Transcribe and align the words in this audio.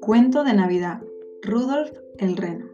Cuento 0.00 0.44
de 0.44 0.54
Navidad. 0.54 1.00
Rudolf 1.42 1.90
el 2.18 2.36
reno. 2.36 2.66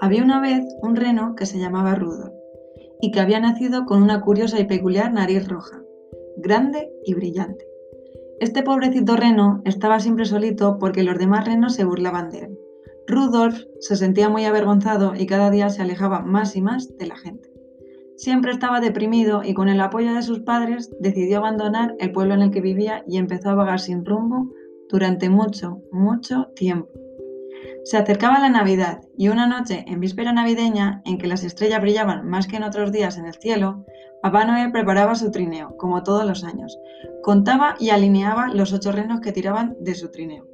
Había 0.00 0.22
una 0.22 0.40
vez 0.40 0.64
un 0.82 0.96
reno 0.96 1.34
que 1.34 1.46
se 1.46 1.58
llamaba 1.58 1.94
Rudolf 1.94 2.32
y 3.00 3.10
que 3.10 3.20
había 3.20 3.40
nacido 3.40 3.84
con 3.84 4.02
una 4.02 4.20
curiosa 4.20 4.60
y 4.60 4.64
peculiar 4.64 5.12
nariz 5.12 5.48
roja, 5.48 5.82
grande 6.36 6.90
y 7.04 7.14
brillante. 7.14 7.66
Este 8.40 8.62
pobrecito 8.62 9.16
reno 9.16 9.60
estaba 9.64 10.00
siempre 10.00 10.24
solito 10.24 10.78
porque 10.78 11.02
los 11.02 11.18
demás 11.18 11.46
renos 11.46 11.74
se 11.74 11.84
burlaban 11.84 12.30
de 12.30 12.38
él. 12.38 12.58
Rudolf 13.06 13.64
se 13.80 13.96
sentía 13.96 14.28
muy 14.28 14.44
avergonzado 14.44 15.14
y 15.14 15.26
cada 15.26 15.50
día 15.50 15.68
se 15.70 15.82
alejaba 15.82 16.20
más 16.20 16.56
y 16.56 16.62
más 16.62 16.96
de 16.96 17.06
la 17.06 17.16
gente. 17.16 17.57
Siempre 18.18 18.50
estaba 18.50 18.80
deprimido 18.80 19.44
y 19.44 19.54
con 19.54 19.68
el 19.68 19.80
apoyo 19.80 20.12
de 20.12 20.22
sus 20.22 20.40
padres 20.40 20.90
decidió 20.98 21.38
abandonar 21.38 21.94
el 22.00 22.10
pueblo 22.10 22.34
en 22.34 22.42
el 22.42 22.50
que 22.50 22.60
vivía 22.60 23.04
y 23.06 23.16
empezó 23.16 23.50
a 23.50 23.54
vagar 23.54 23.78
sin 23.78 24.04
rumbo 24.04 24.52
durante 24.88 25.30
mucho, 25.30 25.80
mucho 25.92 26.48
tiempo. 26.56 26.90
Se 27.84 27.96
acercaba 27.96 28.40
la 28.40 28.48
Navidad 28.48 29.02
y 29.16 29.28
una 29.28 29.46
noche 29.46 29.84
en 29.86 30.00
víspera 30.00 30.32
navideña, 30.32 31.00
en 31.04 31.18
que 31.18 31.28
las 31.28 31.44
estrellas 31.44 31.80
brillaban 31.80 32.28
más 32.28 32.48
que 32.48 32.56
en 32.56 32.64
otros 32.64 32.90
días 32.90 33.18
en 33.18 33.26
el 33.26 33.34
cielo, 33.34 33.84
Papá 34.20 34.44
Noel 34.44 34.72
preparaba 34.72 35.14
su 35.14 35.30
trineo, 35.30 35.76
como 35.76 36.02
todos 36.02 36.26
los 36.26 36.42
años. 36.42 36.76
Contaba 37.22 37.76
y 37.78 37.90
alineaba 37.90 38.48
los 38.48 38.72
ocho 38.72 38.90
renos 38.90 39.20
que 39.20 39.30
tiraban 39.30 39.76
de 39.78 39.94
su 39.94 40.10
trineo, 40.10 40.44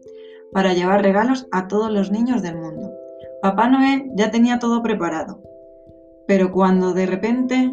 para 0.53 0.75
llevar 0.75 1.03
regalos 1.03 1.49
a 1.51 1.67
todos 1.67 1.91
los 1.91 2.11
niños 2.11 2.43
del 2.43 2.59
mundo. 2.59 2.93
Papá 3.41 3.69
Noel 3.69 4.11
ya 4.17 4.31
tenía 4.31 4.59
todo 4.59 4.83
preparado, 4.83 5.41
pero 6.27 6.51
cuando 6.53 6.93
de 6.95 7.07
repente 7.07 7.73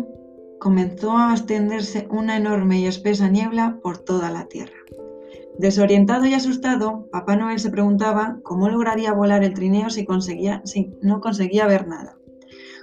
comenzó 0.60 1.18
a 1.18 1.32
extenderse 1.32 2.08
una 2.12 2.38
enorme 2.38 2.80
y 2.80 2.86
espesa 2.86 3.30
niebla 3.30 3.80
por 3.82 3.98
toda 3.98 4.30
la 4.30 4.46
tierra. 4.46 4.78
Desorientado 5.58 6.26
y 6.26 6.34
asustado, 6.34 7.08
Papá 7.12 7.36
Noel 7.36 7.60
se 7.60 7.70
preguntaba 7.70 8.40
cómo 8.44 8.70
lograría 8.70 9.14
volar 9.14 9.44
el 9.44 9.54
trineo 9.54 9.90
si, 9.90 10.06
conseguía, 10.06 10.62
si 10.66 10.94
no 11.02 11.20
conseguía 11.20 11.68
ver 11.68 11.88
nada. 11.88 12.18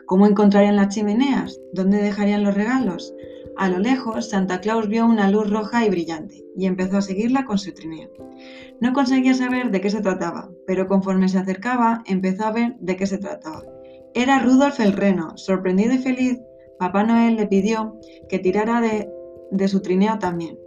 ¿Cómo 0.07 0.27
encontrarían 0.27 0.77
las 0.77 0.95
chimeneas? 0.95 1.61
¿Dónde 1.73 2.03
dejarían 2.03 2.45
los 2.45 2.55
regalos? 2.55 3.15
A 3.57 3.69
lo 3.69 3.79
lejos, 3.79 4.31
Santa 4.31 4.61
Claus 4.61 4.89
vio 4.89 5.05
una 5.05 5.31
luz 5.31 5.51
roja 5.51 5.85
y 5.85 5.91
brillante 5.91 6.45
y 6.57 6.67
empezó 6.67 6.99
a 6.99 7.03
seguirla 7.03 7.45
con 7.45 7.59
su 7.59 7.75
trineo. 7.75 8.11
No 8.81 8.93
conseguía 8.93 9.35
saber 9.35 9.71
de 9.71 9.81
qué 9.81 9.91
se 9.91 10.01
trataba, 10.01 10.49
pero 10.67 10.87
conforme 10.87 11.29
se 11.29 11.39
acercaba, 11.39 12.03
empezó 12.07 12.47
a 12.47 12.53
ver 12.53 12.77
de 12.79 12.97
qué 12.97 13.07
se 13.07 13.19
trataba. 13.19 13.63
Era 14.19 14.41
Rudolf 14.41 14.81
el 14.81 14.95
reno. 14.95 15.37
Sorprendido 15.37 15.95
y 15.95 15.99
feliz, 15.99 16.41
Papá 16.77 17.05
Noel 17.05 17.37
le 17.37 17.47
pidió 17.47 18.01
que 18.29 18.41
tirara 18.41 18.81
de, 18.81 19.69
su 19.69 19.81
trineo 19.81 20.19
también. 20.19 20.59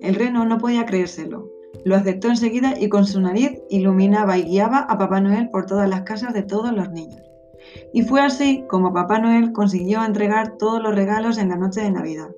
El 0.00 0.16
reno 0.16 0.44
no 0.44 0.58
podía 0.58 0.84
creérselo. 0.84 1.48
Lo 1.84 1.94
aceptó 1.94 2.26
enseguida 2.26 2.74
y 2.76 2.88
con 2.88 3.06
su 3.06 3.20
nariz 3.20 3.52
iluminaba 3.70 4.36
y 4.36 4.42
guiaba 4.42 4.78
a 4.78 4.98
Papá 4.98 5.20
Noel 5.20 5.48
por 5.50 5.66
todas 5.66 5.88
las 5.88 6.02
casas 6.02 6.34
de 6.34 6.42
todos 6.42 6.74
los 6.74 6.90
niños. 6.90 7.22
Y 7.92 8.02
fue 8.02 8.20
así 8.20 8.64
como 8.68 8.92
Papá 8.92 9.20
Noel 9.20 9.52
consiguió 9.52 10.04
entregar 10.04 10.56
todos 10.58 10.82
los 10.82 10.96
regalos 10.96 11.38
en 11.38 11.50
la 11.50 11.56
noche 11.56 11.82
de 11.82 11.92
Navidad, 11.92 12.30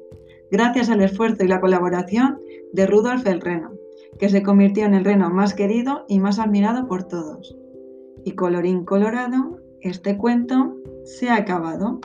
gracias 0.51 0.91
al 0.91 1.01
esfuerzo 1.01 1.43
y 1.43 1.49
la 1.49 1.63
colaboración 1.63 2.39
de 2.75 2.87
Rudolf 2.87 3.27
el 3.27 3.41
Reno, 3.41 3.71
que 4.19 4.29
se 4.29 4.43
convirtió 4.43 4.85
en 4.85 4.93
el 4.93 5.07
reno 5.07 5.31
más 5.31 5.55
querido 5.55 6.05
y 6.07 6.19
más 6.19 6.39
admirado 6.39 6.87
por 6.87 7.05
todos. 7.05 7.57
Y 8.27 8.33
colorín 8.33 8.85
colorado, 8.85 9.60
este 9.83 10.17
cuento 10.17 10.77
se 11.05 11.31
ha 11.31 11.37
acabado. 11.37 12.01